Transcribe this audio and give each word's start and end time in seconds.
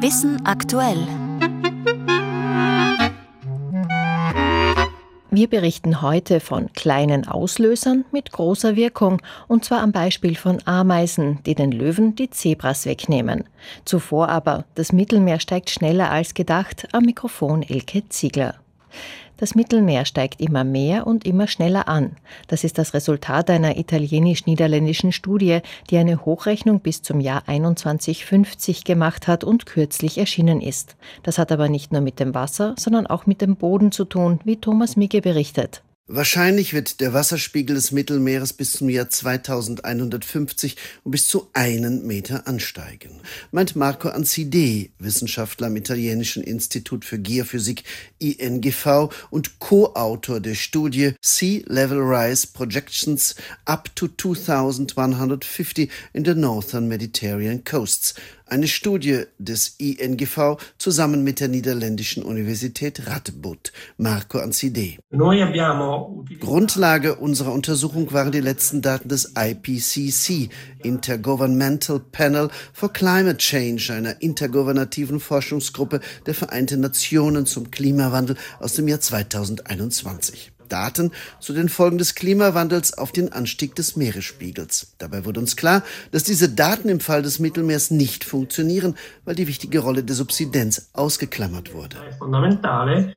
Wissen 0.00 0.46
aktuell. 0.46 1.08
Wir 5.32 5.48
berichten 5.48 6.02
heute 6.02 6.38
von 6.38 6.72
kleinen 6.72 7.26
Auslösern 7.26 8.04
mit 8.12 8.30
großer 8.30 8.76
Wirkung, 8.76 9.20
und 9.48 9.64
zwar 9.64 9.80
am 9.80 9.90
Beispiel 9.90 10.36
von 10.36 10.60
Ameisen, 10.66 11.40
die 11.46 11.56
den 11.56 11.72
Löwen 11.72 12.14
die 12.14 12.30
Zebras 12.30 12.86
wegnehmen. 12.86 13.44
Zuvor 13.84 14.28
aber, 14.28 14.66
das 14.76 14.92
Mittelmeer 14.92 15.40
steigt 15.40 15.68
schneller 15.68 16.12
als 16.12 16.32
gedacht, 16.32 16.86
am 16.92 17.02
Mikrofon 17.02 17.64
Elke 17.64 18.08
Ziegler. 18.08 18.54
Das 19.38 19.54
Mittelmeer 19.54 20.04
steigt 20.04 20.40
immer 20.40 20.64
mehr 20.64 21.06
und 21.06 21.24
immer 21.24 21.46
schneller 21.46 21.86
an. 21.86 22.16
Das 22.48 22.64
ist 22.64 22.76
das 22.76 22.92
Resultat 22.92 23.50
einer 23.50 23.76
italienisch-niederländischen 23.76 25.12
Studie, 25.12 25.60
die 25.90 25.98
eine 25.98 26.24
Hochrechnung 26.24 26.80
bis 26.80 27.02
zum 27.02 27.20
Jahr 27.20 27.44
2150 27.44 28.82
gemacht 28.82 29.28
hat 29.28 29.44
und 29.44 29.64
kürzlich 29.64 30.18
erschienen 30.18 30.60
ist. 30.60 30.96
Das 31.22 31.38
hat 31.38 31.52
aber 31.52 31.68
nicht 31.68 31.92
nur 31.92 32.00
mit 32.00 32.18
dem 32.18 32.34
Wasser, 32.34 32.74
sondern 32.76 33.06
auch 33.06 33.26
mit 33.26 33.40
dem 33.40 33.54
Boden 33.54 33.92
zu 33.92 34.04
tun, 34.04 34.40
wie 34.44 34.56
Thomas 34.56 34.96
Micke 34.96 35.20
berichtet. 35.20 35.82
Wahrscheinlich 36.10 36.72
wird 36.72 37.00
der 37.00 37.12
Wasserspiegel 37.12 37.76
des 37.76 37.92
Mittelmeeres 37.92 38.54
bis 38.54 38.72
zum 38.72 38.88
Jahr 38.88 39.10
2150 39.10 40.76
um 41.04 41.10
bis 41.10 41.26
zu 41.26 41.50
einen 41.52 42.06
Meter 42.06 42.46
ansteigen, 42.46 43.20
meint 43.52 43.76
Marco 43.76 44.08
Anzide, 44.08 44.88
Wissenschaftler 44.98 45.66
am 45.66 45.76
italienischen 45.76 46.42
Institut 46.42 47.04
für 47.04 47.18
Geophysik 47.18 47.84
INGV 48.20 49.10
und 49.28 49.58
Co-Autor 49.58 50.40
der 50.40 50.54
Studie 50.54 51.12
Sea 51.20 51.60
Level 51.66 52.00
Rise 52.00 52.46
Projections 52.54 53.34
up 53.66 53.94
to 53.94 54.08
2150 54.08 55.90
in 56.14 56.24
the 56.24 56.34
Northern 56.34 56.88
Mediterranean 56.88 57.64
Coasts, 57.64 58.14
eine 58.50 58.68
Studie 58.68 59.24
des 59.38 59.76
INGV 59.78 60.56
zusammen 60.78 61.24
mit 61.24 61.40
der 61.40 61.48
niederländischen 61.48 62.22
Universität 62.22 63.06
Radboud, 63.06 63.72
Marco 63.96 64.38
Anzide. 64.38 64.96
Grundlage 66.40 67.16
unserer 67.16 67.52
Untersuchung 67.52 68.12
waren 68.12 68.32
die 68.32 68.40
letzten 68.40 68.82
Daten 68.82 69.08
des 69.08 69.34
IPCC, 69.36 70.50
Intergovernmental 70.82 72.00
Panel 72.00 72.48
for 72.72 72.92
Climate 72.92 73.38
Change, 73.38 73.92
einer 73.92 74.20
intergovernativen 74.20 75.20
Forschungsgruppe 75.20 76.00
der 76.26 76.34
Vereinten 76.34 76.80
Nationen 76.80 77.46
zum 77.46 77.70
Klimawandel 77.70 78.36
aus 78.60 78.74
dem 78.74 78.88
Jahr 78.88 79.00
2021. 79.00 80.52
Daten 80.68 81.12
zu 81.40 81.52
den 81.52 81.68
Folgen 81.68 81.98
des 81.98 82.14
Klimawandels 82.14 82.96
auf 82.96 83.12
den 83.12 83.32
Anstieg 83.32 83.74
des 83.74 83.96
Meeresspiegels. 83.96 84.94
Dabei 84.98 85.24
wurde 85.24 85.40
uns 85.40 85.56
klar, 85.56 85.82
dass 86.12 86.22
diese 86.22 86.48
Daten 86.48 86.88
im 86.88 87.00
Fall 87.00 87.22
des 87.22 87.38
Mittelmeers 87.38 87.90
nicht 87.90 88.24
funktionieren, 88.24 88.96
weil 89.24 89.34
die 89.34 89.46
wichtige 89.46 89.80
Rolle 89.80 90.04
der 90.04 90.16
Subsidenz 90.16 90.90
ausgeklammert 90.92 91.72
wurde. 91.72 91.96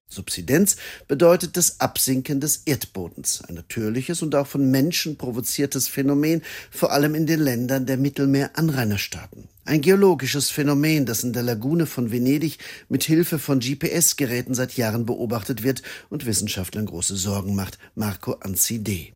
Subsidenz 0.07 0.77
bedeutet 1.07 1.57
das 1.57 1.79
Absinken 1.79 2.39
des 2.39 2.63
Erdbodens, 2.65 3.43
ein 3.47 3.55
natürliches 3.55 4.21
und 4.21 4.35
auch 4.35 4.47
von 4.47 4.69
Menschen 4.71 5.17
provoziertes 5.17 5.87
Phänomen, 5.87 6.41
vor 6.69 6.91
allem 6.91 7.15
in 7.15 7.25
den 7.25 7.39
Ländern 7.39 7.85
der 7.85 7.97
Mittelmeer-Anrainerstaaten. 7.97 9.47
Ein 9.63 9.81
geologisches 9.81 10.49
Phänomen, 10.49 11.05
das 11.05 11.23
in 11.23 11.33
der 11.33 11.43
Lagune 11.43 11.85
von 11.85 12.11
Venedig 12.11 12.57
mit 12.89 13.03
Hilfe 13.03 13.37
von 13.37 13.59
GPS-Geräten 13.59 14.55
seit 14.55 14.75
Jahren 14.75 15.05
beobachtet 15.05 15.61
wird 15.61 15.83
und 16.09 16.25
Wissenschaftlern 16.25 16.87
große 16.87 17.15
Sorgen 17.15 17.53
macht. 17.53 17.77
Marco 17.93 18.33
Anzide. 18.39 19.09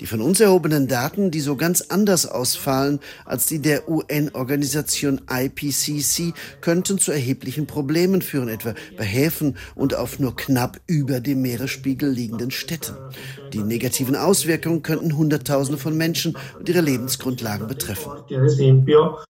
Die 0.00 0.06
von 0.06 0.20
uns 0.20 0.40
erhobenen 0.40 0.86
Daten, 0.86 1.30
die 1.30 1.40
so 1.40 1.56
ganz 1.56 1.80
anders 1.88 2.26
ausfallen 2.26 3.00
als 3.24 3.46
die 3.46 3.60
der 3.60 3.88
UN-Organisation 3.88 5.22
IPCC, 5.30 6.34
könnten 6.60 6.98
zu 6.98 7.10
erheblichen 7.10 7.66
Problemen 7.66 8.20
führen, 8.20 8.50
etwa 8.50 8.74
bei 8.98 9.04
Häfen 9.04 9.56
und 9.74 9.94
auf 9.94 10.18
nur 10.18 10.36
knapp 10.36 10.78
über 10.86 11.20
dem 11.20 11.40
Meeresspiegel 11.40 12.10
liegenden 12.10 12.50
Städten. 12.50 12.96
Die 13.54 13.62
negativen 13.62 14.14
Auswirkungen 14.14 14.82
könnten 14.82 15.16
Hunderttausende 15.16 15.80
von 15.80 15.96
Menschen 15.96 16.36
und 16.58 16.68
ihre 16.68 16.82
Lebensgrundlagen 16.82 17.66
betreffen. 17.66 18.10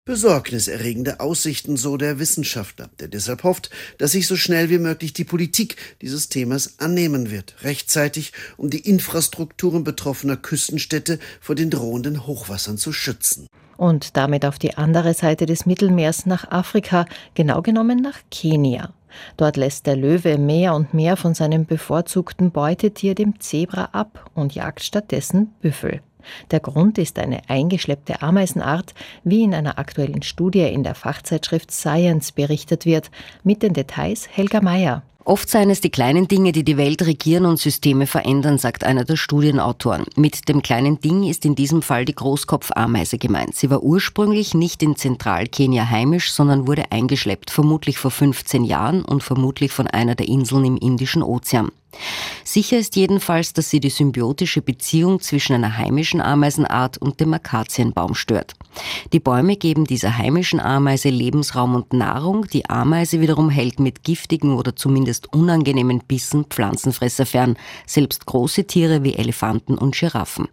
Besorgniserregende 0.04 1.20
Aussichten, 1.20 1.76
so 1.76 1.96
der 1.96 2.18
Wissenschaftler, 2.18 2.88
der 3.00 3.08
deshalb 3.08 3.44
hofft, 3.44 3.70
dass 3.98 4.12
sich 4.12 4.26
so 4.26 4.36
schnell 4.36 4.70
wie 4.70 4.78
möglich 4.78 5.12
die 5.12 5.24
Politik 5.24 5.76
dieses 6.00 6.28
Themas 6.28 6.78
annehmen 6.78 7.30
wird, 7.30 7.56
rechtzeitig, 7.62 8.32
um 8.56 8.70
die 8.70 8.80
Infrastrukturen 8.80 9.84
betroffener 9.84 10.36
Küstenstädte 10.36 11.18
vor 11.40 11.54
den 11.54 11.70
drohenden 11.70 12.26
Hochwassern 12.26 12.78
zu 12.78 12.92
schützen. 12.92 13.46
Und 13.76 14.16
damit 14.16 14.44
auf 14.44 14.58
die 14.58 14.76
andere 14.76 15.14
Seite 15.14 15.46
des 15.46 15.66
Mittelmeers 15.66 16.26
nach 16.26 16.50
Afrika, 16.50 17.06
genau 17.34 17.62
genommen 17.62 18.00
nach 18.02 18.18
Kenia. 18.30 18.92
Dort 19.36 19.56
lässt 19.56 19.86
der 19.86 19.96
Löwe 19.96 20.38
mehr 20.38 20.74
und 20.74 20.94
mehr 20.94 21.16
von 21.16 21.34
seinem 21.34 21.64
bevorzugten 21.64 22.50
Beutetier, 22.50 23.14
dem 23.14 23.40
Zebra, 23.40 23.90
ab 23.92 24.30
und 24.34 24.54
jagt 24.54 24.82
stattdessen 24.82 25.52
Büffel. 25.60 26.00
Der 26.50 26.60
Grund 26.60 26.98
ist 26.98 27.18
eine 27.18 27.40
eingeschleppte 27.48 28.22
Ameisenart, 28.22 28.94
wie 29.24 29.42
in 29.42 29.54
einer 29.54 29.78
aktuellen 29.78 30.22
Studie 30.22 30.62
in 30.62 30.82
der 30.82 30.94
Fachzeitschrift 30.94 31.70
Science 31.70 32.32
berichtet 32.32 32.86
wird. 32.86 33.10
Mit 33.44 33.62
den 33.62 33.74
Details 33.74 34.28
Helga 34.30 34.60
Meyer. 34.60 35.02
Oft 35.28 35.50
seien 35.50 35.68
es 35.68 35.82
die 35.82 35.90
kleinen 35.90 36.26
Dinge, 36.26 36.52
die 36.52 36.64
die 36.64 36.78
Welt 36.78 37.02
regieren 37.02 37.44
und 37.44 37.58
Systeme 37.58 38.06
verändern, 38.06 38.56
sagt 38.56 38.82
einer 38.82 39.04
der 39.04 39.16
Studienautoren. 39.16 40.06
Mit 40.16 40.48
dem 40.48 40.62
kleinen 40.62 41.02
Ding 41.02 41.22
ist 41.22 41.44
in 41.44 41.54
diesem 41.54 41.82
Fall 41.82 42.06
die 42.06 42.14
Großkopfameise 42.14 43.18
gemeint. 43.18 43.54
Sie 43.54 43.68
war 43.68 43.82
ursprünglich 43.82 44.54
nicht 44.54 44.82
in 44.82 44.96
Zentralkenia 44.96 45.90
heimisch, 45.90 46.32
sondern 46.32 46.66
wurde 46.66 46.92
eingeschleppt, 46.92 47.50
vermutlich 47.50 47.98
vor 47.98 48.10
15 48.10 48.64
Jahren 48.64 49.04
und 49.04 49.22
vermutlich 49.22 49.70
von 49.70 49.86
einer 49.86 50.14
der 50.14 50.28
Inseln 50.28 50.64
im 50.64 50.78
Indischen 50.78 51.22
Ozean. 51.22 51.72
Sicher 52.44 52.78
ist 52.78 52.96
jedenfalls, 52.96 53.52
dass 53.52 53.68
sie 53.68 53.80
die 53.80 53.90
symbiotische 53.90 54.62
Beziehung 54.62 55.20
zwischen 55.20 55.52
einer 55.52 55.76
heimischen 55.76 56.20
Ameisenart 56.20 56.96
und 56.96 57.20
dem 57.20 57.34
Akazienbaum 57.34 58.14
stört. 58.14 58.54
Die 59.12 59.20
Bäume 59.20 59.56
geben 59.56 59.84
dieser 59.84 60.16
heimischen 60.16 60.60
Ameise 60.60 61.10
Lebensraum 61.10 61.74
und 61.74 61.92
Nahrung, 61.92 62.46
die 62.46 62.68
Ameise 62.70 63.20
wiederum 63.20 63.50
hält 63.50 63.80
mit 63.80 64.02
giftigen 64.02 64.54
oder 64.54 64.76
zumindest 64.76 65.32
unangenehmen 65.32 66.02
Bissen 66.06 66.44
Pflanzenfresser 66.44 67.26
fern, 67.26 67.56
selbst 67.86 68.26
große 68.26 68.66
Tiere 68.66 69.02
wie 69.02 69.14
Elefanten 69.14 69.76
und 69.76 69.94
Giraffen. 69.94 70.48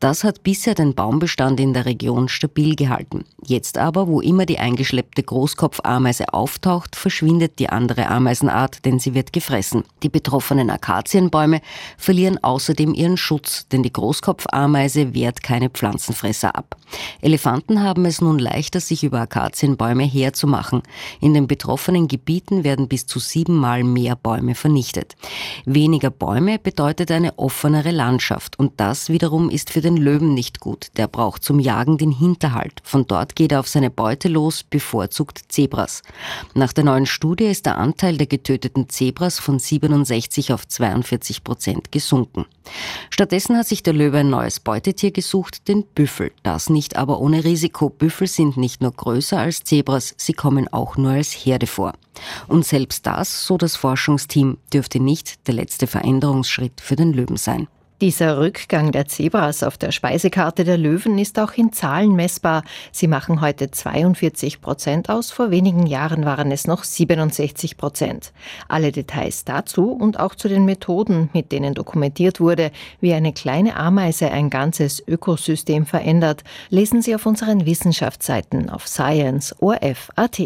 Das 0.00 0.24
hat 0.24 0.42
bisher 0.42 0.74
den 0.74 0.94
Baumbestand 0.94 1.60
in 1.60 1.74
der 1.74 1.86
Region 1.86 2.28
stabil 2.28 2.74
gehalten. 2.74 3.24
Jetzt 3.44 3.78
aber, 3.78 4.08
wo 4.08 4.20
immer 4.20 4.46
die 4.46 4.58
eingeschleppte 4.58 5.22
Großkopfameise 5.22 6.32
auftaucht, 6.32 6.96
verschwindet 6.96 7.58
die 7.58 7.68
andere 7.68 8.08
Ameisenart, 8.08 8.84
denn 8.84 8.98
sie 8.98 9.14
wird 9.14 9.32
gefressen. 9.32 9.84
Die 10.02 10.08
betroffenen 10.08 10.70
Akazienbäume 10.76 11.60
verlieren 11.98 12.42
außerdem 12.42 12.94
ihren 12.94 13.16
Schutz, 13.16 13.66
denn 13.68 13.82
die 13.82 13.92
Großkopfameise 13.92 15.14
wehrt 15.14 15.42
keine 15.42 15.70
Pflanzenfresser 15.70 16.54
ab. 16.54 16.76
Elefanten 17.20 17.82
haben 17.82 18.04
es 18.04 18.20
nun 18.20 18.38
leichter, 18.38 18.80
sich 18.80 19.02
über 19.02 19.20
Akazienbäume 19.20 20.04
herzumachen. 20.04 20.82
In 21.20 21.34
den 21.34 21.46
betroffenen 21.46 22.08
Gebieten 22.08 22.62
werden 22.64 22.88
bis 22.88 23.06
zu 23.06 23.18
siebenmal 23.18 23.82
mehr 23.82 24.16
Bäume 24.16 24.54
vernichtet. 24.54 25.16
Weniger 25.64 26.10
Bäume 26.10 26.58
bedeutet 26.58 27.10
eine 27.10 27.38
offenere 27.38 27.90
Landschaft 27.90 28.58
und 28.58 28.74
das 28.76 29.08
wiederum 29.08 29.50
ist 29.50 29.70
für 29.70 29.80
den 29.80 29.96
Löwen 29.96 30.34
nicht 30.34 30.60
gut. 30.60 30.88
Der 30.96 31.08
braucht 31.08 31.42
zum 31.42 31.58
Jagen 31.58 31.98
den 31.98 32.12
Hinterhalt. 32.12 32.80
Von 32.84 33.06
dort 33.06 33.34
geht 33.34 33.52
er 33.52 33.60
auf 33.60 33.68
seine 33.68 33.90
Beute 33.90 34.28
los, 34.28 34.62
bevorzugt 34.62 35.40
Zebras. 35.48 36.02
Nach 36.54 36.72
der 36.72 36.84
neuen 36.84 37.06
Studie 37.06 37.46
ist 37.46 37.66
der 37.66 37.78
Anteil 37.78 38.16
der 38.16 38.26
getöteten 38.26 38.88
Zebras 38.88 39.38
von 39.38 39.58
67 39.58 40.52
auf 40.52 40.65
42 40.68 41.44
Prozent 41.44 41.92
gesunken. 41.92 42.46
Stattdessen 43.10 43.56
hat 43.56 43.66
sich 43.66 43.82
der 43.82 43.92
Löwe 43.92 44.18
ein 44.18 44.30
neues 44.30 44.60
Beutetier 44.60 45.10
gesucht, 45.10 45.68
den 45.68 45.84
Büffel. 45.84 46.32
Das 46.42 46.70
nicht 46.70 46.96
aber 46.96 47.20
ohne 47.20 47.44
Risiko. 47.44 47.88
Büffel 47.90 48.26
sind 48.26 48.56
nicht 48.56 48.82
nur 48.82 48.92
größer 48.92 49.38
als 49.38 49.64
Zebras, 49.64 50.14
sie 50.16 50.32
kommen 50.32 50.72
auch 50.72 50.96
nur 50.96 51.12
als 51.12 51.32
Herde 51.32 51.66
vor. 51.66 51.94
Und 52.48 52.64
selbst 52.64 53.06
das, 53.06 53.46
so 53.46 53.56
das 53.56 53.76
Forschungsteam, 53.76 54.58
dürfte 54.72 55.00
nicht 55.00 55.46
der 55.46 55.54
letzte 55.54 55.86
Veränderungsschritt 55.86 56.80
für 56.80 56.96
den 56.96 57.12
Löwen 57.12 57.36
sein. 57.36 57.68
Dieser 58.02 58.36
Rückgang 58.36 58.92
der 58.92 59.06
Zebras 59.06 59.62
auf 59.62 59.78
der 59.78 59.90
Speisekarte 59.90 60.64
der 60.64 60.76
Löwen 60.76 61.18
ist 61.18 61.38
auch 61.38 61.54
in 61.54 61.72
Zahlen 61.72 62.14
messbar. 62.14 62.62
Sie 62.92 63.08
machen 63.08 63.40
heute 63.40 63.70
42 63.70 64.60
Prozent 64.60 65.08
aus, 65.08 65.30
vor 65.30 65.50
wenigen 65.50 65.86
Jahren 65.86 66.26
waren 66.26 66.52
es 66.52 66.66
noch 66.66 66.84
67 66.84 67.78
Prozent. 67.78 68.34
Alle 68.68 68.92
Details 68.92 69.44
dazu 69.46 69.92
und 69.92 70.20
auch 70.20 70.34
zu 70.34 70.46
den 70.46 70.66
Methoden, 70.66 71.30
mit 71.32 71.52
denen 71.52 71.72
dokumentiert 71.72 72.38
wurde, 72.38 72.70
wie 73.00 73.14
eine 73.14 73.32
kleine 73.32 73.76
Ameise 73.76 74.30
ein 74.30 74.50
ganzes 74.50 75.02
Ökosystem 75.08 75.86
verändert, 75.86 76.44
lesen 76.68 77.00
Sie 77.00 77.14
auf 77.14 77.24
unseren 77.24 77.64
Wissenschaftsseiten 77.64 78.68
auf 78.68 78.86
Science 78.86 79.56
ORF.at. 79.58 80.34